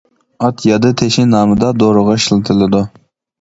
[0.45, 2.83] «ئات يادا تېشى» نامىدا دورىغا ئىشلىتىلىدۇ.